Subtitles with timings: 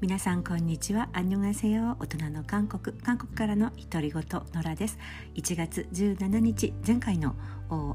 [0.00, 1.08] 皆さんこんにちは。
[1.12, 2.96] アンニョンアセヨ大人の韓国。
[2.98, 4.22] 韓国からの独り言
[4.54, 4.98] ノラです。
[5.34, 7.36] 1月17日前回の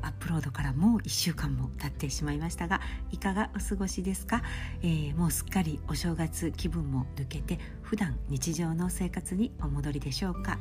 [0.04, 2.82] アップロードからもう1週間も経ってしまいましたが
[3.12, 4.42] いかがお過ごしですか、
[4.82, 10.60] えー、もうすっかりお正月気分も抜けて普段日常の生活にお戻りでしょうか、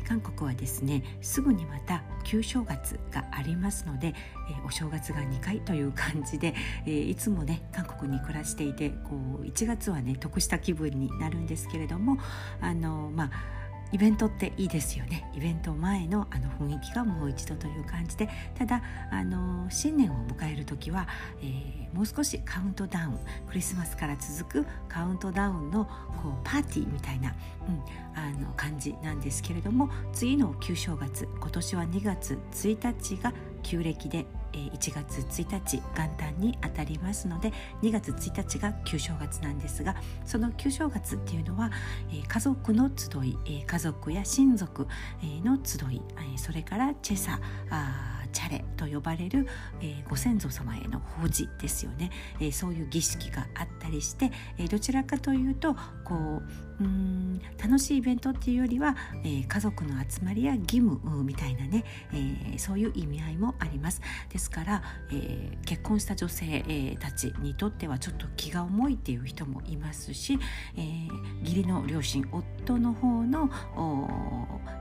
[0.00, 4.14] えー、韓国はですねすぐにまた旧正月がありますので、
[4.50, 6.54] えー、お正月が2回という感じで、
[6.86, 12.18] えいつもね韓国に暮らしていてこう1月はね得した気分になるんですけれども
[12.60, 13.59] あのまあ
[13.92, 15.28] イベントっていいですよね。
[15.34, 18.28] イベント前のあの雰囲気がもう一度という感じで。
[18.56, 21.08] ただあの新年を迎える時は、
[21.40, 23.18] えー、もう少しカウントダウン
[23.48, 25.90] クリスマスから続くカウントダウンのこ
[26.28, 27.34] うパーティーみたいな、
[27.66, 27.82] うん、
[28.14, 33.32] あの感じなんですけれども次の旧正月今年は2月1日が
[33.62, 37.52] 旧暦で1月1日元旦にあたりますので
[37.82, 41.70] 2月1日が旧正月なんですがその旧正月っていうのは
[42.28, 44.86] 家族の集い家族や親族
[45.22, 46.02] の集い
[46.36, 47.38] それからチェサ
[48.32, 49.46] チャレと呼ばれる、
[49.82, 64.00] え、ご先祖様への法事ですよね、え、そういう儀式があったりして、え、どちらかというとこううん楽しいイベントっていうよりは、えー、家族の集まりや義務みたいなね、えー、そういう意味合いもあります。
[64.30, 70.38] ですから、えー、結婚した女性、えー、たちにとってはちょっと気が重いっていう人もいますし、
[70.76, 73.50] えー、義理の両親夫の方の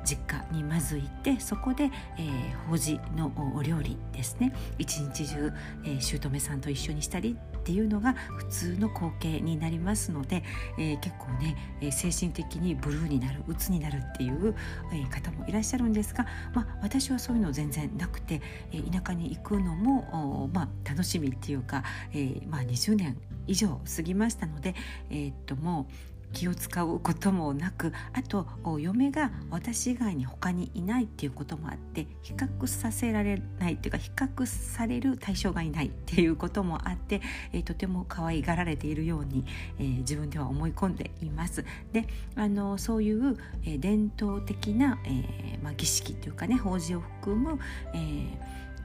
[0.05, 1.85] 実家にまず行ってそこで、
[2.17, 4.53] えー、法事のお料理ですね。
[4.77, 5.51] 一日中、
[5.83, 7.37] えー、姑さんと一緒にしたり
[7.69, 10.43] っていうのが普通の光景になりますので、
[10.79, 14.55] えー、結構ね、え精神的にブルーになる鬱になるっていう、
[14.91, 16.25] え方もいらっしゃるんですが、
[16.55, 24.73] まあ、私はそういうの全然なくて、え田舎に行くのも、まあ、楽しみっていうか、えまあ、20年以上過ぎましたので、
[25.11, 28.47] えー、っともう気を使うこともなくあと
[28.79, 39.45] 嫁が私以外に他にいないっていうこともあって比較させられないっていうか比較される対象がいないっていうこともあって、えー、とても可愛がられているように、
[39.79, 41.65] えー、自分では思い込んでいます。
[41.91, 47.59] であのそういう、えー、伝統的な、えーまあ、儀式っていうかね法事を含む、
[47.93, 48.29] えー、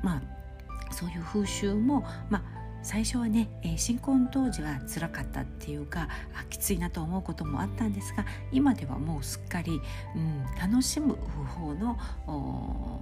[0.02, 0.22] まあ
[0.92, 6.08] そういう風習も、まあ最初はね、えー、新婚当時は辛かったっていうか
[6.38, 9.80] あきついなと思うこともあったんですが今ではもうすっかり、
[10.14, 11.98] うん、楽しむ方法の、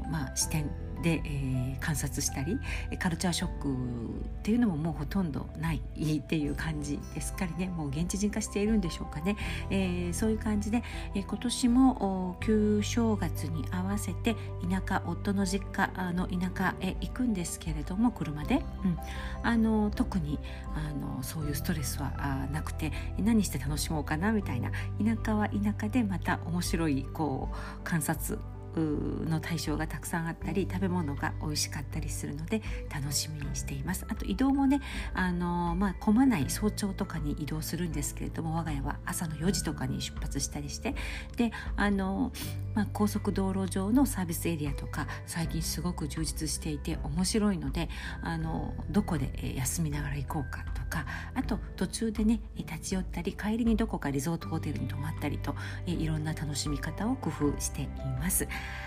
[0.08, 0.70] まあ、視点
[1.02, 2.58] で、えー、観察したり
[2.98, 5.82] カルチャーショックっていうのももうほとんどない
[6.18, 7.68] っていう感じですっかりね。
[7.68, 9.36] もう現地人化しているんでしょうかね、
[9.70, 10.82] えー、そういう感じで、
[11.14, 14.34] えー、今年も旧正月に合わせて
[14.68, 18.98] 田舎夫の実家の田舎へ行くんですけれども車で、うん、
[19.42, 20.38] あの特に
[20.74, 24.70] あのそういうストレスはなくて何して楽しもうかなみたいな。
[24.98, 28.38] 田舎は田舎でまた面白いこう観察
[28.80, 32.62] の対象がたくさんあったり食べ物が美味しかったりするので
[32.92, 34.06] 楽しみにしています。
[34.08, 34.80] あと移動もね
[35.14, 40.94] あの、まあ、混まない早朝とかに移動するんですけれども我が家は朝の4時とかに出発したりして
[41.36, 42.32] であの、
[42.74, 47.88] まあ、高速道路上のサービスエリアとか最近すごく充実していて面白いので
[48.22, 55.54] あのどこで休みながら行こうかとかあと途中でね立ち寄ったり帰りにどこかリゾートホテルに泊まったりと
[55.86, 57.88] いろんな楽しみ方を工夫してい
[58.20, 58.46] ます。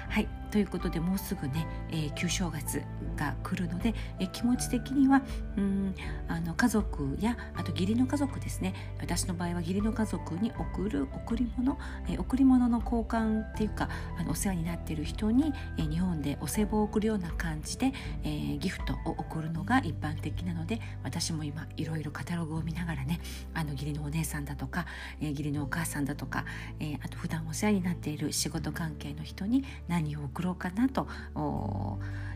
[0.10, 2.82] はいということでもうすぐね、えー、旧正月
[3.18, 5.22] が来るので、えー、気持ち的には
[5.58, 5.94] うん
[6.30, 8.74] あの家族やあと義理の家族ですね。
[9.02, 11.78] 私の場合は義理の家族に送る贈り物、
[12.08, 17.92] えー、贈り物の交換っていうかあのお世話になっている人に、えー、日本でお歳暮を送るような感じで、
[18.24, 23.20] えー、ギフトを送るのが一般的なので私も今いろいろカタログを見ながらね
[23.54, 24.86] あの義理のお姉さんだとか、
[25.20, 26.46] えー、義理のお母さんだとか、
[26.80, 31.08] えー、あと普段お世話になっている仕事関係の人に何を送ろうかなと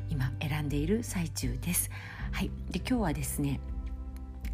[0.09, 1.90] 今選んでいる最中です。
[2.31, 3.60] はい、で今日はですね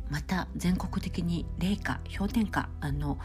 [0.09, 3.17] また全国的に零下氷点下の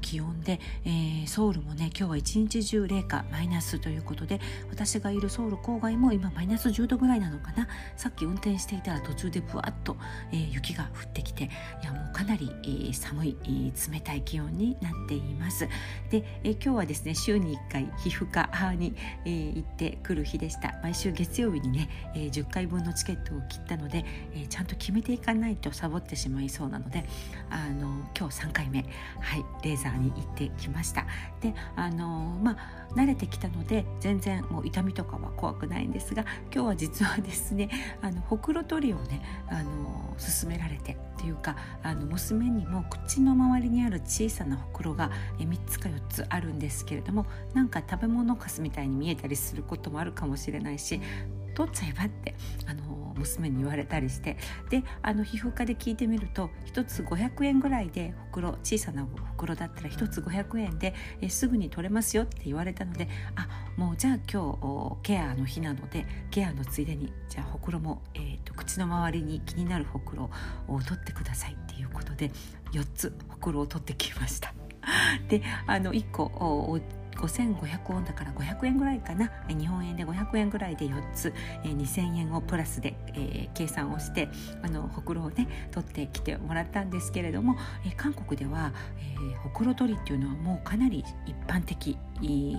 [0.00, 4.40] 気温で、えー、ソウルもね今日は一日中零下マイナスということで
[4.70, 7.68] 私がいるソウル郊外も今マイナス10度ぐらいなのかな。
[7.96, 9.96] さっき運転していたら途中でぶわっと、
[10.32, 15.68] えー、雪が降ってきていやもうかなり、えー、寒い、えー、冷たい気温になっています。
[16.10, 18.94] で、えー、今日はですね週に1回皮膚科に、
[19.24, 20.78] えー、行ってくる日でした。
[20.82, 27.04] 毎週月曜日にね、えー、10回分のチケットを切ったので、えー、ちゃんと決めていかないとサボってしまいそうなので
[27.50, 28.84] あの今日3回目、
[29.20, 31.06] はい、レーザーに行ってきました。
[31.40, 32.56] であのまあ
[32.94, 36.24] 慣れてきたので全然もう痛みとかは怖くないんですが
[36.54, 37.70] 今日は実はですね
[38.02, 51.00] あのほくろ取りをねあの勧められてっていうかあの娘にも口の周りにある小さなほくろが3つか4つあるんですけれどもなんか食べ物かすみたいに見えたりすることもあるかもしれないし
[51.54, 52.34] 取っちゃえばって
[52.66, 54.36] あの娘に言われたりして
[54.70, 70.30] であの皮膚科で聞いてみると1つ500円ぐらいでほくろ小さなほくろだったら1つ500円でえすぐに取れますよって言われたのであもうじゃあ今日ケアの日なのでケアのついでにじゃあほくろも、えーと、口の周りに気になるほくろ
[70.68, 72.30] を取ってくださいっていうことで
[72.72, 74.54] 4つほくろを取ってきました。
[75.28, 76.80] であの1個
[77.16, 79.30] 5500ウォンだから500円ぐらいかな。
[79.48, 81.32] 日本円で500円ぐらいで4つ、
[81.64, 84.28] えー、2000円をプラスで、えー、計算をして
[84.62, 91.98] あのほくろをね取ってきてもらったんですけれども、えー、韓国では、えー、ほくろ取りっていうのはもうかなり一般的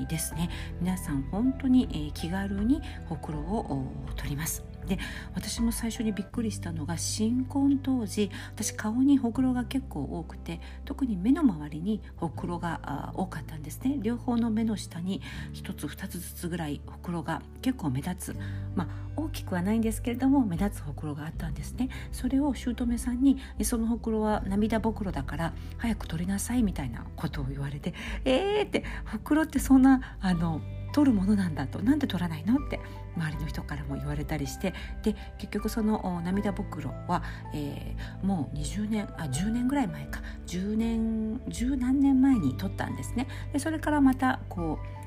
[0.07, 0.49] ですね。
[0.81, 4.72] 皆さん本当に、えー、気軽にほくろを取ります。
[4.85, 4.99] で
[5.35, 13.97] 私も最初にびっくりしたのが新婚当時私顔にほくろが結構多くて特に目の周りにほくろが多かったんですね。
[14.01, 15.21] 両方の目の下に
[15.53, 18.35] 1つ2つずつぐらいほくろが結構目立つ。
[18.75, 21.89] まあ大きくはないんですけれども目立つほくろがあったんですね。
[22.11, 27.93] それを姑さんにそのほくろは涙ぼくろだから早く取りなさいみたいなことを言われて
[28.25, 30.61] えーってほくろってそんなあの
[30.93, 32.55] 取るものなんだとなんで取らないの？
[32.55, 32.79] って
[33.15, 34.73] 周りの人からも言われたりして
[35.03, 37.23] で結局その涙袋は、
[37.53, 43.27] えー、もう20年あ10年ぐらい前か10年10何年前に取ったんですね。
[43.51, 45.03] でそれからまたこう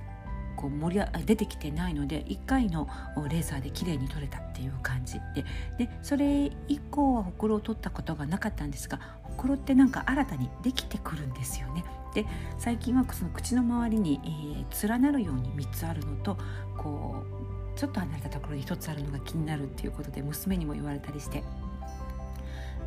[0.56, 2.88] こう盛り出てきてないので1回の
[3.28, 5.44] レーザーで綺麗に取れたっていう感じで
[5.78, 11.84] でそれ以降はほくろを取ったことがなかったんですがほくろってなんか新たにできてくるんですよね。
[12.14, 12.24] で
[12.56, 16.38] 最近はその口の周りに、えー、連なるように3つあるのと
[16.78, 17.35] こう
[17.76, 21.42] ちょっと離れたところに1つあるのが気になるっていうことで娘にも言われたりして。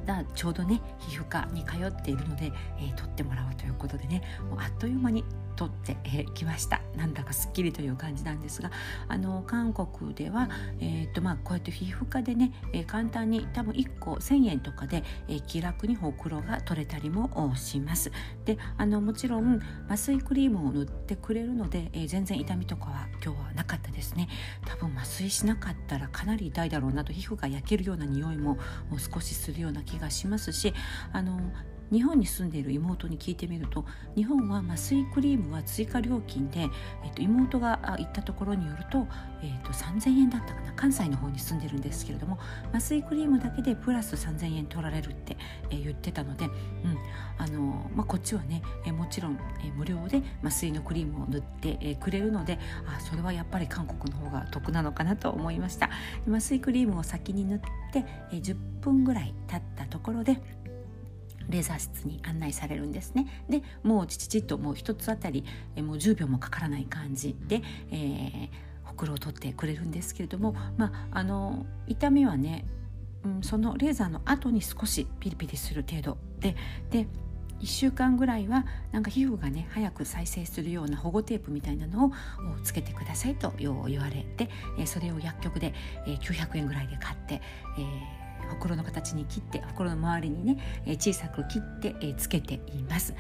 [0.06, 5.24] だちょうどね皮膚科に通っているので、えー、取ってもらおうということでねもうあっという間に
[5.60, 6.82] 取ってきました。
[6.96, 8.72] なんだかすっきりという感じなんですが
[9.10, 18.10] あの韓国では、えーとまあ、こうやって皮膚科でね、え、簡単に多分1個1,000円とかで、え、気楽にほくろが取れたりもします。
[18.46, 24.30] であのもちろん麻酔クリームを塗ってくれるので、え、全然痛みとかは今日はなかったですね。
[24.66, 28.58] 多分麻酔しなかったらかなり痛いだろうなと皮膚が焼けるような匂いも
[28.98, 30.74] 少しするような気がしますし
[31.12, 31.52] あの
[31.92, 36.70] 日本に住んでいる妹に聞いてみると日本は麻酔クリームは追加料金で、
[37.04, 39.08] えっと、妹が行ったところによると,、
[39.42, 42.40] えっと3000円だったかな関西の方に住んでるんですけれども
[42.72, 45.38] 麻酔クリームだけでプラス3000円取られるって、
[45.70, 46.52] えー、言ってたので、うん
[47.38, 55.90] あのまあ、こっちはね、えー、もちろん、えー、無料で麻酔のクリームを塗って、えー、くれるのであそれはやっぱり韓国の方が得なのかなと思いました。
[56.28, 57.60] 麻酔クリームを先に塗っ
[57.92, 60.42] て、えー、10分ぐらい経ったところで
[61.50, 63.28] レーザー室に案内されるんですね。
[63.50, 65.44] でもうちちちっともう一つあたり
[65.78, 67.62] もう10秒もかからない感じで、
[67.92, 68.50] えー、
[68.84, 72.66] ほくろを取ってくれるんですけれどもまああの痛みはね、
[73.26, 76.56] うん、そのレーザーの後に少しピリピリする程度で
[76.92, 77.08] で
[77.62, 82.12] 1週間ぐらいはなんか皮膚がね早く再生するような保護テープみたいなのを
[82.64, 84.50] つけてくださいと言われて
[84.86, 85.74] それを薬局で
[86.06, 87.42] 900円ぐらいで買って、
[87.78, 88.19] えー
[88.50, 93.14] ほくろの形に切ってほくろの周りにね、え小さく切って、えつけています。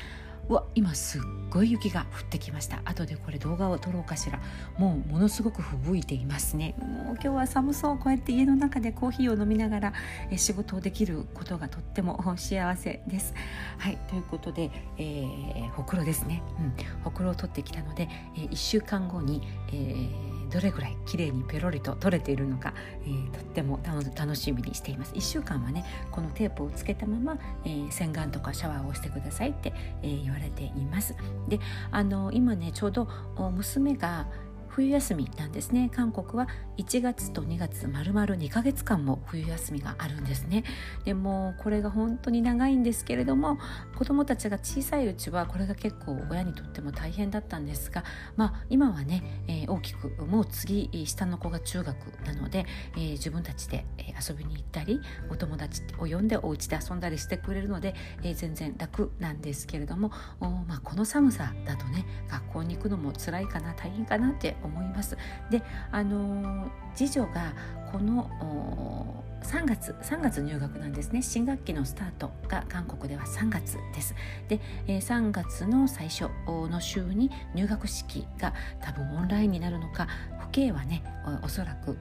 [0.49, 1.21] うわ今すっ
[1.51, 2.81] ごい雪が降ってきました。
[2.83, 4.39] 後でこれ動画を撮ろうかしら。
[4.79, 6.73] もうものすごく吹雪いていますね。
[6.79, 7.97] もう今日は寒そう。
[7.99, 9.93] こうやって家の中でコーヒーを飲みながら
[10.31, 13.35] え仕事をできることがとっても 幸せです。
[13.77, 22.73] はいということで、えー、ほくろですね、うん、ほくろを取ってきたので、えー、1週間後に、えーどれぐらい綺麗にペロリと取れているのか、
[23.05, 25.13] えー、とっても楽しみにしています。
[25.13, 31.15] 1週間はねこのテープをつけたまま、えー、洗顔とかシャワーをしてくださいって、えー、言われています。
[31.47, 31.59] で
[31.91, 33.07] あの今ねちょうど
[33.55, 34.27] 娘が
[34.69, 35.89] 冬休みなんですね。
[35.93, 36.47] 韓国は
[36.77, 40.63] 1月と2月まるまる2ヶ月間も冬休みがあるんですね。
[41.05, 43.57] でもこれが本当に長いんですけれども
[43.97, 48.03] 子どもたちが小さいうちはこれが結構親にとっても大変だったんですが、
[48.35, 51.95] まあ、今はね、えー、大きくもう次下の子が中学
[52.25, 65.17] なので、えー、自分たちで遊びに行ったりお友達を呼んでお家で遊んだりしてくれるので、えー、全然楽なんですけれどもまあ、この寒さだとね学校に行くのも辛いかな大変かなって思います。
[65.49, 65.61] で
[65.91, 67.53] あの次女が
[67.91, 71.21] この3月3月入学なんですね。
[71.21, 74.15] 新学期のスタートが韓国では3月です。
[74.47, 80.07] で、えー、3月の最初の週に入学式が多分オンラインになるのか
[80.51, 81.03] 父兄はね
[81.43, 81.97] おそらく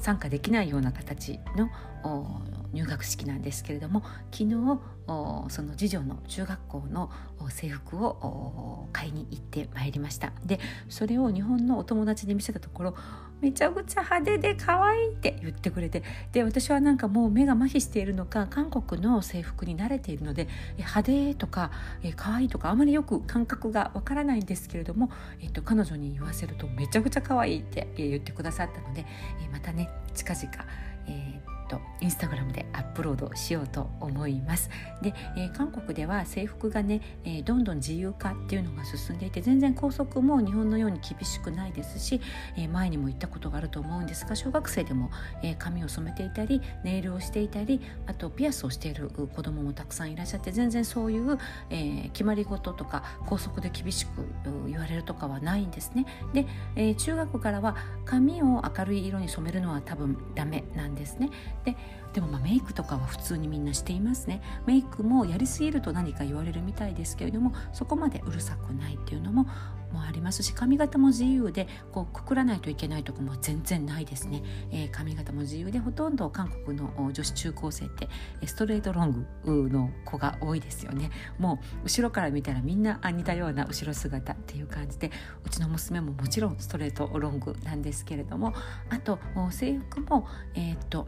[0.00, 1.70] 参加できないような形の
[2.72, 4.80] 入学式なんですけれども昨日
[5.48, 7.10] その次女の中学校の
[7.50, 10.32] 制服を買いに行ってまいりました。
[10.44, 10.58] で
[10.88, 12.94] それを日本のお友達に見せたところ
[13.42, 21.72] めちゃくちゃ派手で可愛いって言ってくれてで私はなんかもう目が麻痺しているのか韓国の制服に慣れているので派手とか
[22.14, 29.04] 可愛いとかあまりよく感覚がわからないんですけれども、えっと、彼女に言わせるとめちゃくちゃ可愛いって言ってくださったので
[29.52, 30.48] またね近々、
[31.08, 34.68] えーとインスタグラムでアップロードしようと思います。
[35.00, 42.20] で、えー、韓国では制服がね、えー、どんどん自由化っていうのが進んでいて全然校則も日本のように厳しくないですし、
[42.58, 45.10] えー、前にも言ったことがあると思うんですが小学生でも、
[45.42, 51.38] え髪を染めていたりネイルをしていたりあとピアスをしている子どももたくさんいらっしゃって全然そういう、
[51.70, 54.26] え決まり事とか校則で厳しく
[54.66, 56.04] 言われるとかはないんですね。
[56.34, 61.30] で、え中学からは髪を明るい色に染めるのは多分ダメなんですね。
[61.64, 61.76] で
[62.12, 64.42] でもまメイクとかは普通にみんなしていますね。
[64.66, 69.46] メイクもやりすぎると何か言われるみたいですけれどもそこまでうるさくないっていうのも
[69.92, 78.08] もありますし髪型も自由でこうくくらないといけないとこも全然ないですね、えー、髪型も自由でほとんど韓国の女子中高生って
[78.46, 81.10] ストレートロングの子が多いですよね。
[81.38, 85.10] もう後ろから見たらみんな似たような後ろ姿っていう感じで
[85.44, 88.54] うちの娘ももちろんストレートロングなんですけれども
[88.88, 89.18] あと
[89.50, 91.06] 制服もえー、っと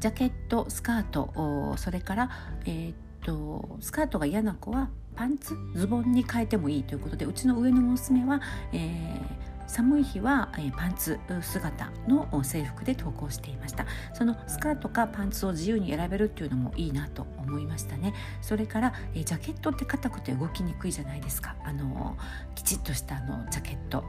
[0.00, 2.30] ジャケットスカートそれから、
[2.64, 8.40] えー、っとスカートが嫌な子はパンツズボンに変えてもいいということでうちの上の娘は、
[8.72, 13.86] えー寒い日は、えパンツ姿の制服で投稿していました。
[14.14, 18.14] そのスカートかパンツを自由に選べるっていうのもいいなと思いましたね。
[18.40, 21.54] それから、えジャケットって硬くて動きにくいじゃないですか。
[21.64, 22.16] あの
[22.54, 24.04] きちっとしたあのジャケット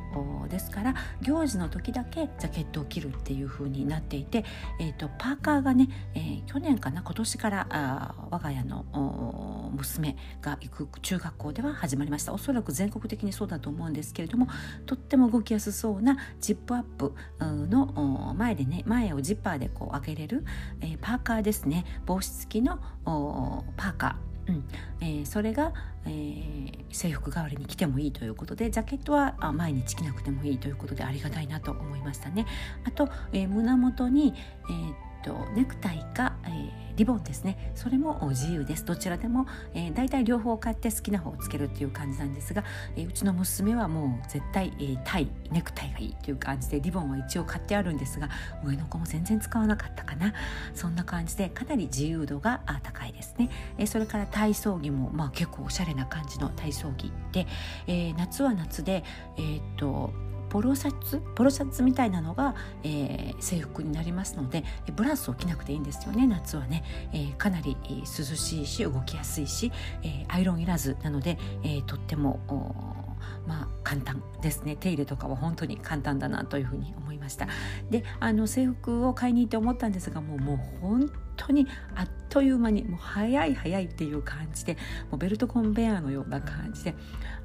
[0.49, 4.45] ですから行事の時だけジャケットを着るっていう風になっていて、
[4.79, 8.85] えーと、パーカーがね、えー、去年かな今年からあ我が家の
[9.69, 12.33] 娘が行く中学校では始まりました。
[12.33, 14.47] おそらく全国的にそうだと思うんですけれども
[14.85, 20.45] とっても動きやすそうなジップアップの前でね前をジッパーでこう開けれる、
[20.81, 21.85] えー、パーカーですね。
[22.05, 22.79] 帽子付きの
[23.77, 24.51] パーカー。
[24.51, 24.63] うん。
[24.99, 25.73] えー、それが、
[26.05, 32.47] えー、制服代わりに着てもいいということでジャケットは毎日着なくてもいいということでありがたいなと思いましたね。
[32.83, 34.33] あと、えー、胸元に、
[34.69, 37.71] えーとネクタイか、えー、リボンですね。
[37.75, 38.85] それも自由です。
[38.85, 42.63] どちらでも、えー、大体両方買って好きな方をつけるっていう感じなんですが、
[42.95, 48.29] えー、うちの娘はもう絶対、えー、タイネクタイがいいっていう感じでリボンは一応買ってあるんですが
[48.65, 50.33] 上の子も全然使わなかったかな。
[50.73, 57.47] そんな感じでかなり自由度が高いですね、えー、それから体操着も、まあ、結構おしゃれな感じの体操着で、
[57.87, 59.03] えー、夏は夏で
[59.37, 60.11] えー、っと
[60.49, 64.63] ポロシャツポロシャツみたいなのが、えー、制服になりますので
[64.95, 69.71] ブラウスを着なくていいんですよね夏はね、えー、かなり涼しいし動きやすいし、
[70.03, 72.39] えー、アイロンいらずなので、えー、とっても
[73.47, 74.75] まあ簡単ですね。
[74.75, 77.47] 手入れとかは本当に簡単だなというふうに思いました。
[77.89, 84.77] であの制服を買いに行って思ったんですがもうもう本当にあっという間にもう早い早いっていう感じで
[85.09, 86.95] もうベルトコンベヤーのような感じで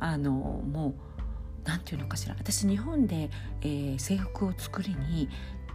[0.00, 1.13] あのもう
[1.64, 2.35] 何て言うのかしら。
[2.38, 3.30] 私日本で、
[3.62, 5.28] えー、制服を作りに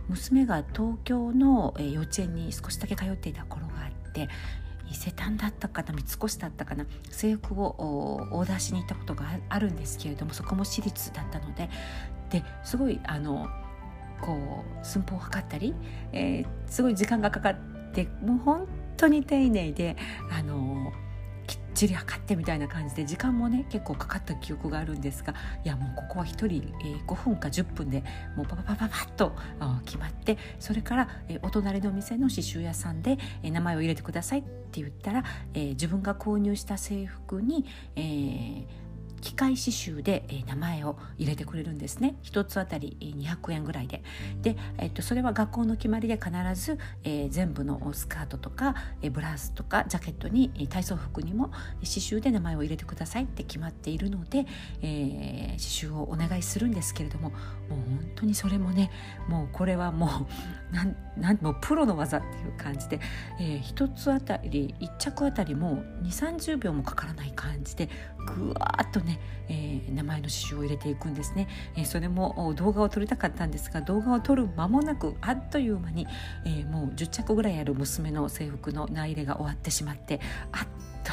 [0.07, 4.27] 娘が東京の、えー、幼稚園に少しだけ通っていた頃があって
[4.91, 7.75] 伊勢丹だったかな三越だったかな制服を
[8.31, 11.69] オーダーしに行ったことがあるんですけれどもそこも私立だったので
[12.31, 13.47] ですごいあの
[14.21, 15.75] こう寸法を測ったり、
[16.11, 17.55] えー、すごい時間がかかっ
[17.93, 18.67] てもう本
[18.97, 19.95] 当に丁寧で
[20.31, 20.91] あの
[21.79, 25.33] ちり測ってみたいな感じで時間もね結構かかった記憶があるんですが
[25.63, 28.03] いやもうここは1人、えー、5分か10分で
[28.35, 29.33] もうパパパパパッと
[29.85, 38.65] 決まってそれから、えー、お隣の店の刺繍屋さんで、えー、名前を入れてくださいって言ったら、えー、自分が購入した制服に、えー、
[39.19, 42.15] 機械刺繍で、え名前を入れてくれるんですね。
[42.23, 44.03] 1つあたり200円ぐらいで。
[44.41, 51.47] で、えっと、それは学校の決まりで必ず、えー、全部のスカートとか、えブラウスとかジャケットに体操服にも
[51.79, 54.45] 刺繍で名前を入れてくださいって決まっているので、
[54.81, 58.91] えー、刺繍をお願いするんですけれどももう本当にそれもね
[59.27, 60.09] もうこれはもう
[60.73, 62.99] なんなんもうプロの技っていう感じで、
[63.39, 67.89] えー、1つあたり1着あたりも2 3 0秒もかからない感じで
[68.35, 76.07] ぐわっとね、えー、名前の刺繍を入れていくんですね、えー、それも動画を撮りたかったんですが動画を撮る間もなくあっという間に、
[76.45, 80.19] えー、もう10着ぐらいある娘の制服の名入れが終わってしまって
[80.51, 80.67] あっ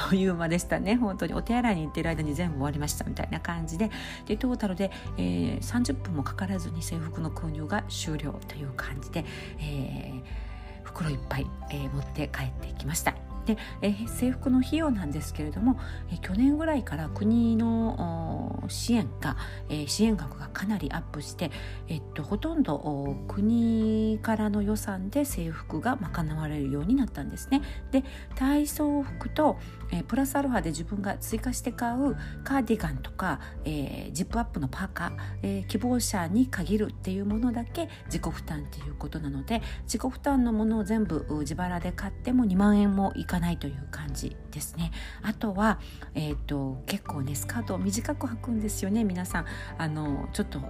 [0.09, 0.97] という間でしたね。
[0.97, 3.91] 本当にお手洗いに行ってる間に全部終わりましたみたいな感じで。
[4.27, 9.25] でトータルで、えー、30分もかからずに制服の購入が終了という感じで、
[9.59, 13.26] えー、袋いっぱい、えー、持って帰ってきました。
[13.47, 15.79] で、え、制服の費用なんですけれども、
[16.13, 19.37] え、去年ぐらいから国の支援が、
[19.69, 21.51] えー、支援額がかなりアップして、
[21.89, 27.63] えっと、ほとんど国からの予算で制服が賄われるようになったんですね。
[27.93, 29.59] で体操服と、
[29.93, 35.13] えー、プラスアルファで自分が追加して買うカーディガンとか、え、ジップアップのパーカー、
[35.43, 44.93] え、希望者に限るっていうものだけ自己負担っていうことなので自己負担のものを全部自腹で買っても2万円もいかないという感じですね。
[45.23, 45.79] あとは、
[46.15, 49.47] えーと、結構ねスカートを短く履くんですよね皆さん。
[49.79, 50.61] あのちょっと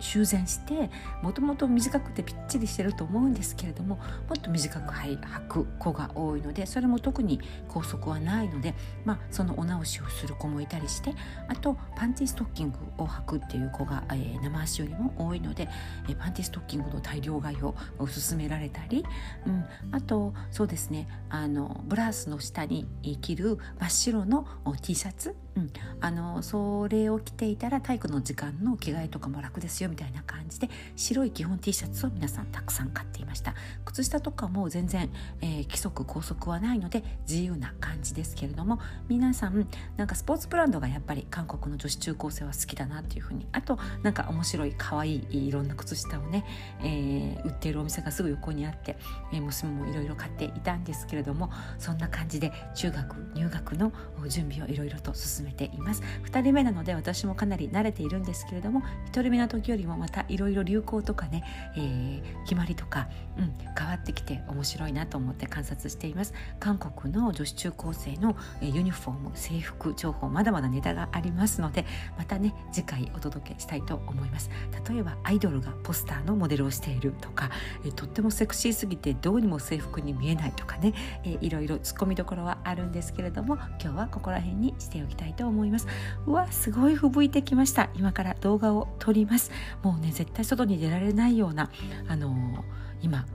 [0.00, 0.90] 修繕して
[1.22, 4.02] もともと短くてぴっちりしてると思うんですけれどもも
[4.38, 11.14] っと短く履く子が多いのでそれも特に拘束はないので、まあ、そのお直しをする子もいたりして
[11.48, 15.68] あとパンティストッキングを履くっていう子が、えー、生足よりも多いので、
[16.08, 19.04] えー、パンティストッキングの大量買いを勧められたり、
[19.46, 22.86] うん、あとそうですねあのブラウスの下に
[23.20, 24.46] 着る真っ白の
[24.82, 25.36] T シャツ？
[25.56, 29.89] うん、あのそれを着ていたら体育の時間の着替えとかも楽ですよ。
[29.90, 33.54] みたいな感じで白い基本 T シャツを皆さんたくさん買っていました。
[33.84, 46.44] 靴下とかも全然、えー、規則拘束はないので自由な感じですけれども皆さんなんかスポーツブランドがやっぱり韓国の女子中高生は好きだなっていうふうにあとなんか面白い可愛いいろんな靴下をね、
[46.82, 48.96] えー、売っているお店がすぐ横にあって、
[49.32, 53.92] えー、娘もいろいろ買っていたんですけれどもそんな感じで中学入学の
[54.28, 56.02] 準備をいろいろと進めています。
[56.24, 58.82] 2人目なので私もかなり慣れているんですけれども
[59.12, 61.44] 1人目の時よりもまたいろいろ流行とかね、
[61.76, 63.08] えー、決まりとか、
[63.38, 66.34] うん、変わってきて面白いなと思って観察しています。
[66.58, 71.84] 韓国の女子中高生のユニフォーム制服情報まだまだネタがありますので
[72.18, 74.50] またね次回お届けしたいと思います。
[74.88, 77.50] 例えばアイドルがポスターのモデルをしているとか、
[77.84, 80.94] えー、とってもセクシーすぎてどうにも制服に見えないとかね、
[81.24, 85.86] え、いろいろツッコミどころはあるんですけれども今日はここら辺にしておきたいと思います。
[86.26, 87.90] うわすごい吹雪いてきました。
[87.94, 89.50] 今から動画を撮ります。
[89.83, 91.69] もうね絶対外に出られないような
[92.07, 92.63] あのー、
[93.01, 93.25] 今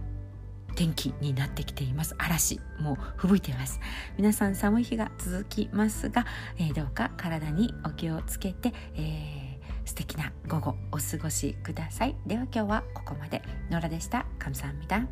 [0.74, 3.80] 天気になってきています嵐もう吹雪いています
[4.16, 6.24] 皆さん寒い日が続きますが、
[6.58, 15.06] えー、どうか体にお気をつけて、えー、素敵な午後お過ごしくださいでは今日はここまでノラでした감사합니다